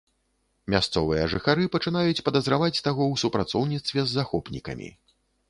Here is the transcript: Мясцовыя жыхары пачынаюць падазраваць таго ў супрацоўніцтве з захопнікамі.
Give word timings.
Мясцовыя 0.73 1.27
жыхары 1.33 1.65
пачынаюць 1.75 2.23
падазраваць 2.31 2.81
таго 2.89 3.03
ў 3.11 3.15
супрацоўніцтве 3.25 3.99
з 4.09 4.13
захопнікамі. 4.19 4.91